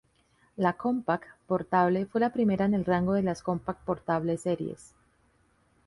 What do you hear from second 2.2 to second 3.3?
la primera en el rango de